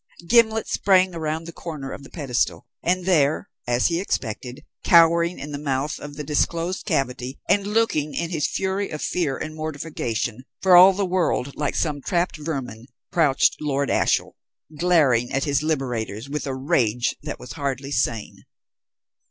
Gimblet 0.27 0.67
sprang 0.67 1.11
round 1.11 1.45
the 1.45 1.51
corner 1.53 1.91
of 1.91 2.01
the 2.01 2.09
pedestal, 2.09 2.65
and 2.81 3.05
there, 3.05 3.49
as 3.67 3.85
he 3.89 3.99
expected, 3.99 4.63
cowering 4.83 5.37
in 5.37 5.51
the 5.51 5.59
mouth 5.59 5.99
of 5.99 6.15
the 6.15 6.23
disclosed 6.23 6.87
cavity, 6.87 7.37
and 7.47 7.67
looking, 7.67 8.15
in 8.15 8.31
his 8.31 8.47
fury 8.47 8.89
of 8.89 9.03
fear 9.03 9.37
and 9.37 9.53
mortification, 9.53 10.43
for 10.59 10.75
all 10.75 10.93
the 10.93 11.05
world 11.05 11.55
like 11.55 11.75
some 11.75 12.01
trapped 12.01 12.37
vermin, 12.37 12.87
crouched 13.11 13.57
Lord 13.61 13.91
Ashiel, 13.91 14.35
glaring 14.75 15.31
at 15.31 15.43
his 15.43 15.61
liberators 15.61 16.27
with 16.27 16.47
a 16.47 16.55
rage 16.55 17.15
that 17.21 17.37
was 17.39 17.51
hardly 17.51 17.91
sane. 17.91 18.45